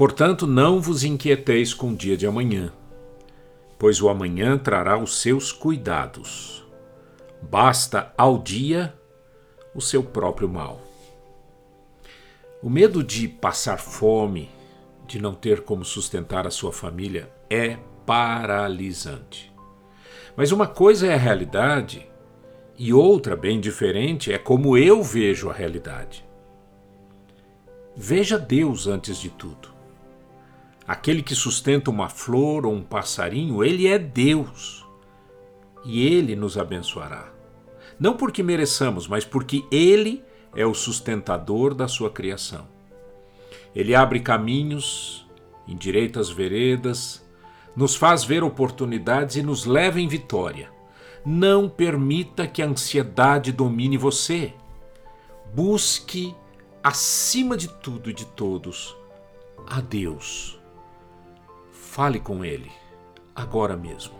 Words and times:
Portanto, 0.00 0.46
não 0.46 0.80
vos 0.80 1.04
inquieteis 1.04 1.74
com 1.74 1.90
o 1.90 1.94
dia 1.94 2.16
de 2.16 2.26
amanhã, 2.26 2.72
pois 3.78 4.00
o 4.00 4.08
amanhã 4.08 4.56
trará 4.56 4.96
os 4.96 5.20
seus 5.20 5.52
cuidados. 5.52 6.66
Basta 7.42 8.10
ao 8.16 8.38
dia 8.38 8.94
o 9.74 9.80
seu 9.82 10.02
próprio 10.02 10.48
mal. 10.48 10.80
O 12.62 12.70
medo 12.70 13.04
de 13.04 13.28
passar 13.28 13.76
fome, 13.76 14.48
de 15.06 15.20
não 15.20 15.34
ter 15.34 15.64
como 15.64 15.84
sustentar 15.84 16.46
a 16.46 16.50
sua 16.50 16.72
família, 16.72 17.30
é 17.50 17.76
paralisante. 18.06 19.52
Mas 20.34 20.50
uma 20.50 20.66
coisa 20.66 21.08
é 21.08 21.12
a 21.12 21.18
realidade 21.18 22.10
e 22.74 22.90
outra, 22.90 23.36
bem 23.36 23.60
diferente, 23.60 24.32
é 24.32 24.38
como 24.38 24.78
eu 24.78 25.02
vejo 25.02 25.50
a 25.50 25.52
realidade. 25.52 26.24
Veja 27.94 28.38
Deus 28.38 28.86
antes 28.86 29.18
de 29.18 29.28
tudo. 29.28 29.79
Aquele 30.90 31.22
que 31.22 31.36
sustenta 31.36 31.88
uma 31.88 32.08
flor 32.08 32.66
ou 32.66 32.74
um 32.74 32.82
passarinho, 32.82 33.62
ele 33.62 33.86
é 33.86 33.96
Deus. 33.96 34.84
E 35.84 36.04
ele 36.04 36.34
nos 36.34 36.58
abençoará. 36.58 37.32
Não 37.96 38.16
porque 38.16 38.42
mereçamos, 38.42 39.06
mas 39.06 39.24
porque 39.24 39.64
ele 39.70 40.24
é 40.52 40.66
o 40.66 40.74
sustentador 40.74 41.74
da 41.74 41.86
sua 41.86 42.10
criação. 42.10 42.66
Ele 43.72 43.94
abre 43.94 44.18
caminhos, 44.18 45.24
endireita 45.64 46.18
as 46.18 46.28
veredas, 46.28 47.24
nos 47.76 47.94
faz 47.94 48.24
ver 48.24 48.42
oportunidades 48.42 49.36
e 49.36 49.44
nos 49.44 49.66
leva 49.66 50.00
em 50.00 50.08
vitória. 50.08 50.72
Não 51.24 51.68
permita 51.68 52.48
que 52.48 52.62
a 52.62 52.66
ansiedade 52.66 53.52
domine 53.52 53.96
você. 53.96 54.52
Busque, 55.54 56.34
acima 56.82 57.56
de 57.56 57.68
tudo 57.68 58.10
e 58.10 58.12
de 58.12 58.26
todos, 58.26 58.96
a 59.68 59.80
Deus. 59.80 60.59
Fale 61.92 62.20
com 62.20 62.44
Ele, 62.44 62.70
agora 63.34 63.76
mesmo. 63.76 64.14